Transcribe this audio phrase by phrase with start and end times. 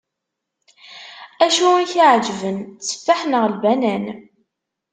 [1.43, 4.05] Acu i k-iεeǧben, tteffaḥ neɣ lbanan?